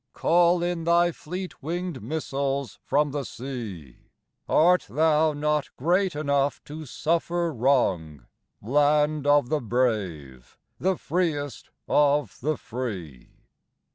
Call 0.13 0.63
in 0.63 0.85
thy 0.85 1.11
fleet 1.11 1.61
winged 1.61 2.01
missiles 2.01 2.79
from 2.83 3.11
the 3.11 3.23
sea; 3.23 3.99
Art 4.49 4.87
thou 4.89 5.31
not 5.33 5.69
great 5.77 6.15
enough 6.15 6.59
to 6.63 6.87
suffer 6.87 7.53
wrong, 7.53 8.25
Land 8.63 9.27
of 9.27 9.49
the 9.49 9.61
brave, 9.61 10.57
the 10.79 10.97
freest 10.97 11.69
of 11.87 12.39
the 12.39 12.57
free? 12.57 13.29